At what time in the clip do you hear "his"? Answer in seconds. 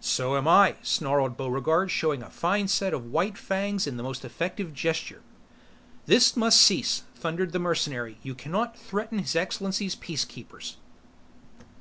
9.20-9.36